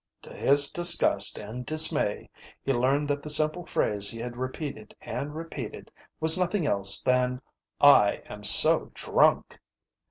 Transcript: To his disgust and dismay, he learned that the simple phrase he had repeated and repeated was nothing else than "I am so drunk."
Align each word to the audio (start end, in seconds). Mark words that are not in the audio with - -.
To 0.23 0.33
his 0.33 0.71
disgust 0.71 1.37
and 1.37 1.63
dismay, 1.63 2.27
he 2.63 2.73
learned 2.73 3.07
that 3.07 3.21
the 3.21 3.29
simple 3.29 3.67
phrase 3.67 4.09
he 4.09 4.17
had 4.17 4.35
repeated 4.35 4.95
and 4.99 5.35
repeated 5.35 5.91
was 6.19 6.39
nothing 6.39 6.65
else 6.65 7.03
than 7.03 7.39
"I 7.79 8.23
am 8.25 8.43
so 8.43 8.89
drunk." 8.95 9.59